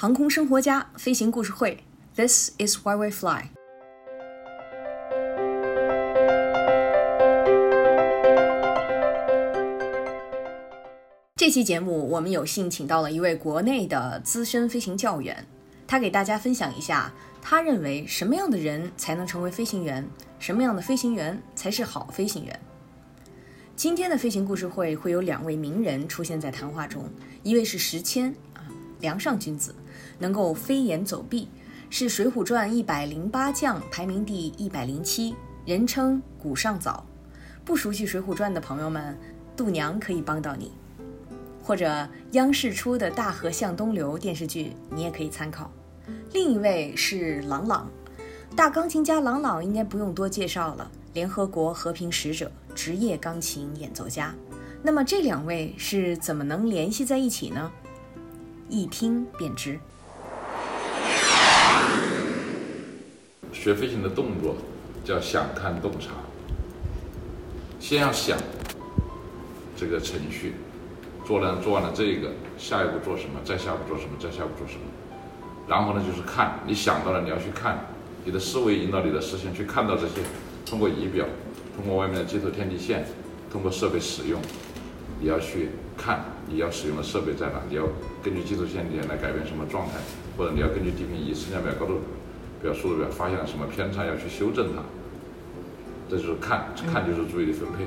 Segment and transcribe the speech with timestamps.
[0.00, 1.76] 航空生活家飞行故事会
[2.16, 3.50] ，This is why we fly。
[11.36, 15.46] 这期节目，我们有幸请到了一位国内的资深飞行教员，
[15.86, 17.12] 他给大家分享一下，
[17.42, 20.08] 他认为什么样的人才能成为飞行员，
[20.38, 22.58] 什么样的飞行员才是好飞行员。
[23.76, 27.04] 今天的飞行故事会会有两位名人出现在谈话中，
[27.42, 28.34] 一位是石谦，
[29.00, 29.74] 梁上君子，
[30.18, 31.48] 能够飞檐走壁，
[31.88, 35.34] 是《水浒传》一百零八将排名第一百零七，
[35.64, 37.04] 人称古上早。
[37.64, 39.18] 不熟悉《水浒传》的朋友们，
[39.56, 40.72] 度娘可以帮到你，
[41.62, 45.70] 或者央视出的大河向东流电视剧，你也可以参考。
[46.32, 47.90] 另一位是郎朗，
[48.56, 52.50] 大钢琴家郎朗应该不用多介绍了，联合国和平使者。
[52.72, 54.32] 职业钢琴演奏家，
[54.80, 57.70] 那么这两位是怎么能联系在一起呢？
[58.70, 59.80] 一听便知。
[63.52, 64.54] 学飞行的动作
[65.04, 66.12] 叫想看洞察，
[67.80, 68.38] 先要想
[69.76, 70.54] 这个程序，
[71.26, 73.40] 做了做完了这个，下一步做什么？
[73.44, 74.12] 再下一步做什么？
[74.20, 74.82] 再下一步做什么？
[75.66, 77.86] 然后呢，就是看你想到了，你要去看，
[78.24, 80.22] 你的思维引导你的视线去看到这些，
[80.64, 81.26] 通过仪表。
[81.76, 83.06] 通过外面的接头天地线，
[83.50, 84.40] 通过设备使用，
[85.20, 87.84] 你要去看你要使用的设备在哪，你要
[88.22, 89.92] 根据接头天地线来改变什么状态，
[90.36, 92.00] 或者你要根据地平仪、升降表、高度
[92.62, 94.82] 表、速度表发现了什么偏差，要去修正它。
[96.08, 97.84] 这就是看，看就是注意力分配。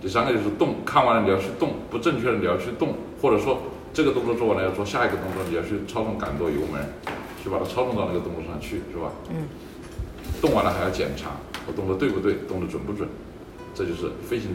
[0.00, 3.60] 第三个就是动，看完了你要去动，不正确的你要去动，或者说
[3.92, 6.82] 这个动作做完了要做下一个动作，你要去操纵杆舵油门，
[7.44, 9.12] 去把它操纵到那个动作上去，是吧？
[9.30, 9.46] 嗯。
[10.40, 11.30] 动完了还要检查。
[11.68, 12.34] 我动作对不对？
[12.48, 13.08] 动作准不准？
[13.74, 14.50] 这就是飞行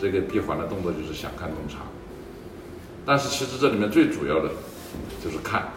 [0.00, 1.78] 这个闭环的动作，就是想看洞察。
[3.04, 4.50] 但是其实这里面最主要的
[5.22, 5.68] 就是看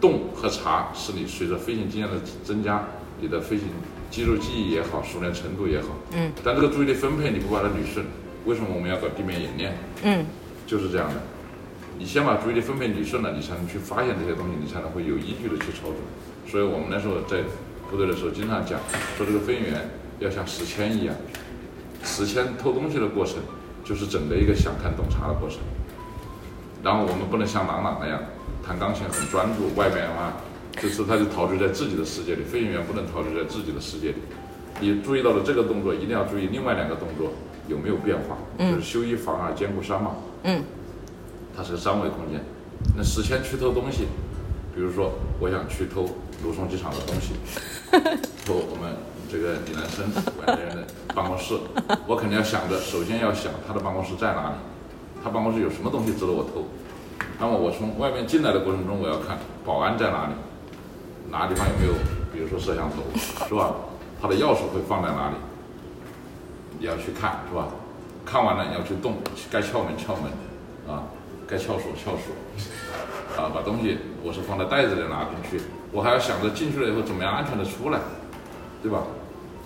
[0.00, 2.84] 动和察，是你随着飞行经验的增加，
[3.20, 3.66] 你的飞行
[4.10, 5.88] 肌肉记忆也好，熟练程度也好。
[6.12, 6.30] 嗯。
[6.44, 8.06] 但这个注意力分配你不把它捋顺，
[8.44, 9.76] 为什么我们要搞地面演练？
[10.04, 10.24] 嗯。
[10.66, 11.20] 就是这样的，
[11.98, 15.96] 你先把注意力分配捋顺了，你才能去发现这些东西，你才能会有依据的去操作。
[16.48, 17.42] 所以我们那时候在。
[17.88, 18.80] 部队的时候经常讲，
[19.16, 19.88] 说这个飞行员
[20.18, 21.14] 要像石谦一样，
[22.06, 23.36] 史谦偷东西的过程
[23.84, 25.58] 就是整个一个想看洞察的过程。
[26.82, 28.20] 然后我们不能像朗朗那样
[28.64, 30.36] 弹钢琴很专注，外面啊，
[30.80, 32.44] 就是他就陶醉在自己的世界里。
[32.44, 34.16] 飞行员不能陶醉在自己的世界里，
[34.80, 37.32] 你注意到了这个动作，一定要注意另外两个动作
[37.66, 40.12] 有没有变化，就是修一防二，兼顾三嘛。
[40.44, 40.62] 嗯，
[41.56, 42.40] 它是个三维空间。
[42.96, 44.06] 那史谦去偷东西，
[44.74, 46.08] 比如说我想去偷
[46.44, 47.34] 卢松机场的东西。
[48.46, 48.94] 偷我们
[49.30, 51.58] 这个李南生管理员的办公室，
[52.06, 54.54] 我肯定要想着，首先要想他的办公室在哪里，
[55.22, 56.64] 他办公室有什么东西值得我偷。
[57.38, 60.32] 那么我从外面进来的过程中，我要看保安在哪里，
[61.30, 61.92] 哪个地方有没有，
[62.32, 63.02] 比如说摄像头，
[63.46, 63.74] 是吧？
[64.20, 65.36] 他的钥匙会放在哪里？
[66.78, 67.68] 你要去看，是吧？
[68.24, 69.16] 看完了你要去动，
[69.50, 70.24] 该敲门敲门，
[70.88, 71.04] 啊，
[71.46, 75.64] 该撬锁撬锁，啊，把东西我是放在袋子里拿进去。
[75.92, 78.00] 我还要想着进去了以后怎么样安全的出来，
[78.86, 79.02] 对吧？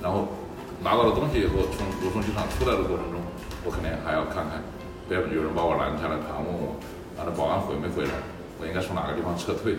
[0.01, 0.33] 然后
[0.81, 3.21] 拿到了东西以后，从卢松机场出来的过程中，
[3.67, 4.65] 我肯定还要看看，
[5.05, 6.81] 不要有人把我拦下来盘问我，
[7.21, 8.17] 啊，那保安回没回来？
[8.57, 9.77] 我应该从哪个地方撤退？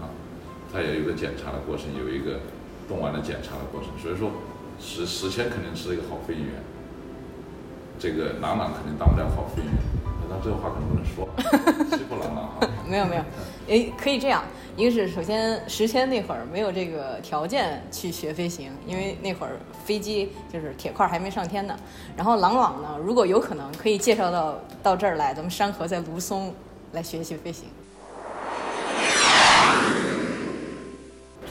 [0.00, 0.08] 啊，
[0.72, 2.40] 他也有个检查的过程，有一个
[2.88, 3.92] 动完的检查的过程。
[4.00, 4.32] 所以说，
[4.80, 6.56] 史史谦肯定是一个好飞行员，
[8.00, 9.76] 这个朗朗肯定当不了好飞行员。
[10.32, 11.28] 但这个话可能不能说，
[11.92, 12.64] 欺负朗朗哈。
[12.88, 13.22] 没有没有，
[13.68, 14.42] 诶，可以这样。
[14.76, 19.52] 一个是首先，时迁那会儿没有这个条件去学飞行，因为那会儿
[19.84, 21.74] 飞机就是铁块还没上天呢。
[22.14, 26.54] 然后郎朗呢，如果有可能，可以介绍到到这儿来，咱们山河在卢松
[26.92, 27.68] 来学习飞行。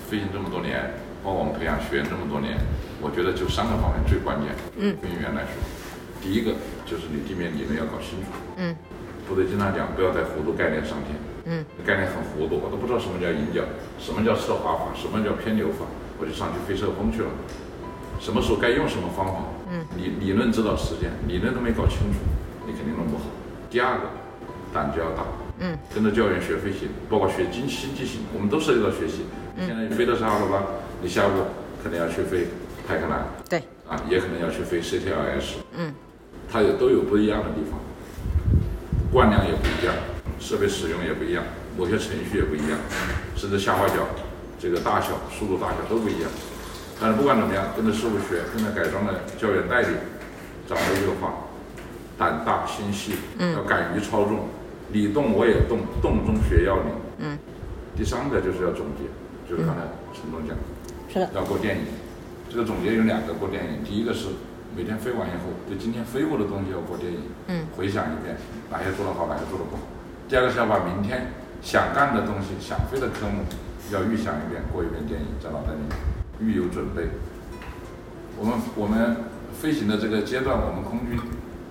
[0.07, 2.56] 飞行这么多年，包括我们培养学员这么多年，
[3.02, 4.53] 我觉得就三个方面最关键。
[4.78, 4.96] 嗯。
[5.02, 5.50] 飞行员来说，
[6.22, 6.53] 第一个
[6.85, 8.28] 就是你地面理论要搞清楚。
[8.57, 8.75] 嗯。
[9.28, 11.18] 部队经常讲，不要在糊涂概念上天。
[11.46, 13.61] 嗯，概念很糊涂，我都不知道什么叫引脚，
[13.99, 15.85] 什么叫侧滑法，什么叫偏流法，
[16.17, 17.29] 我就上去飞侧风去了。
[18.20, 19.44] 什么时候该用什么方法？
[19.70, 22.17] 嗯，理理论指导实践，理论都没搞清楚，
[22.66, 23.26] 你肯定弄不好。
[23.70, 24.09] 第二个，
[24.73, 25.26] 胆子要大。
[25.59, 29.26] 嗯，跟着教员学飞行，包括学经新机型，我们都涉及到学习。
[29.58, 30.64] 现在飞的是阿尔巴，
[31.02, 31.32] 你下午
[31.82, 32.47] 可能要去飞
[32.88, 33.23] 泰克兰。
[33.49, 33.59] 对。
[33.88, 35.61] 啊，也可能要去飞 CTLS。
[35.78, 35.94] 嗯，
[36.52, 37.79] 它也都有不一样的地方，
[39.16, 39.96] 惯量也不一样。
[40.38, 41.41] 设备使用也不一样，
[41.78, 42.78] 某些程序也不一样，
[43.38, 44.06] 甚至下滑角
[44.59, 46.29] 这个大小、速度大小都不一样。
[47.00, 49.91] 但是不管怎么样，跟着师傅学，跟着改装的教员带领，
[50.67, 51.47] 掌握一句话：
[52.17, 54.50] 胆大心细，要敢于操纵。
[54.91, 56.91] 你动我也动，动中学要领。
[57.20, 57.40] 嗯。
[57.96, 59.08] 第三个就是要总结，
[59.50, 59.82] 就是刚才
[60.14, 60.64] 陈总讲的，
[61.08, 61.85] 是的，要过电影。
[62.52, 64.28] 这个总结有两个过电影，第一个是
[64.75, 68.35] 每天飞完以后，对今天飞过的东西要过电影，嗯，回想一遍
[68.69, 69.83] 哪些做得好，哪些做得不好。
[70.27, 71.31] 第二个是要把明天
[71.61, 73.43] 想干的东西、想飞的科目
[73.93, 75.79] 要预想一遍，过一遍电影，在脑袋里
[76.45, 77.07] 预有准备。
[78.37, 79.16] 我们我们
[79.53, 81.17] 飞行的这个阶段，我们空军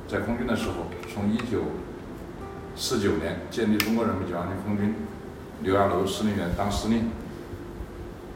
[0.08, 1.60] 在空军的时候，从一九
[2.74, 4.94] 四九年建立中国人民解放军空军，
[5.60, 7.10] 刘亚楼司令员当司令，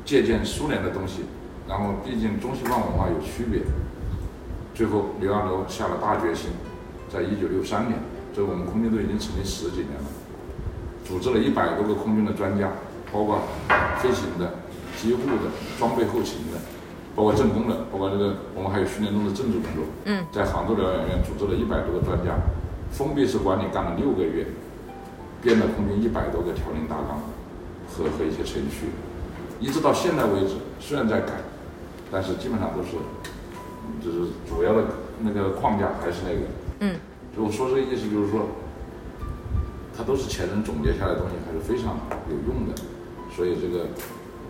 [0.04, 1.24] 借鉴苏联的东西，
[1.66, 3.62] 然后毕竟中西方文化有区别，
[4.78, 6.50] 最后刘亚楼下了大决心，
[7.12, 7.98] 在一九六三年，
[8.32, 10.06] 这我们空军都已经成立十几年了，
[11.04, 12.70] 组织了一百多个空军的专家，
[13.12, 13.40] 包括
[13.98, 14.54] 飞行的、
[14.96, 16.60] 机务的、装备后勤的。
[17.16, 19.82] 包括政工的，包括这个我们还有训练中的政治工作。
[20.04, 22.38] 嗯，在杭州疗养院组织了一百多个专家，
[22.92, 24.46] 封闭式管理干了六个月，
[25.42, 27.19] 编了空军一百多个条令大纲
[27.90, 28.94] 和和一些程序，
[29.58, 31.32] 一直到现在为止，虽然在改，
[32.12, 32.94] 但是基本上都是，
[34.05, 34.85] 就是主要的
[35.23, 36.46] 那个框架还是那个。
[36.81, 36.96] 嗯，
[37.37, 38.49] 就我说这个意思就是说，
[39.96, 41.99] 它都是前人总结下来的东西，还是非常
[42.31, 42.75] 有用的，
[43.35, 43.87] 所以这个。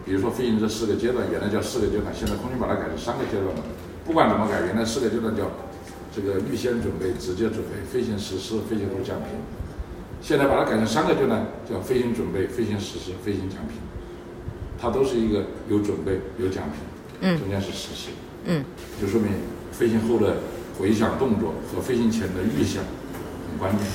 [0.05, 3.63] 比如说飞行这四个阶段，原来叫四个阶段，现在空军把它改成三个阶段了。
[4.07, 5.45] 不管怎么改，原来四个阶段叫
[6.11, 9.37] 这个预先准备、直接准备、飞行实施、飞行后奖评。
[10.23, 13.77] 现在把它改成三个阶段，叫飞行准备、飞行实施、飞行奖评。
[14.81, 16.81] 它都是一个有准备、有奖评，
[17.21, 18.09] 嗯，中间是实施，
[18.51, 18.65] 嗯，
[18.99, 19.31] 就说明
[19.71, 20.39] 飞行后的
[20.79, 23.87] 回响动作和飞行前的预想很关键。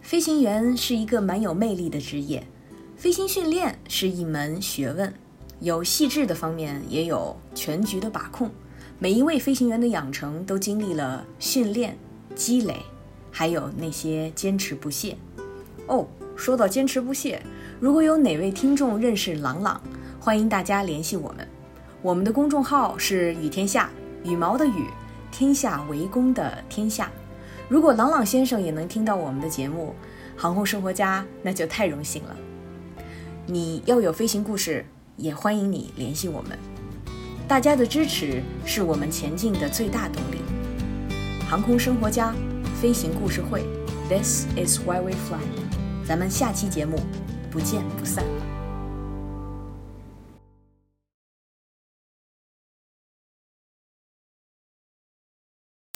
[0.00, 2.46] 飞行员是一个蛮有魅力的职业，
[2.96, 5.12] 飞行训练是一门学问，
[5.58, 8.48] 有细致的方面，也有全局的把控。
[9.00, 11.98] 每一位飞行员的养成都经历了训练、
[12.36, 12.76] 积累，
[13.32, 15.16] 还有那些坚持不懈。
[15.88, 16.06] 哦，
[16.36, 17.42] 说到坚持不懈，
[17.80, 19.80] 如果有哪位听众认识朗朗，
[20.28, 21.48] 欢迎大家联系我们。
[22.02, 23.88] 我们的公众号是雨天下，
[24.22, 24.84] 羽毛的羽，
[25.32, 27.10] 天下为公的天下。
[27.66, 29.94] 如果朗朗先生也能听到我们的节目
[30.38, 32.36] 《航空生活家》，那就太荣幸了。
[33.46, 34.84] 你要有飞行故事，
[35.16, 36.58] 也欢迎你联系我们。
[37.48, 40.42] 大家的支持是我们前进的最大动力。
[41.48, 42.34] 航空生活家，
[42.78, 43.64] 飞行故事会
[44.10, 45.40] ，This is why we fly。
[46.06, 47.00] 咱们下期节目
[47.50, 48.22] 不见不散。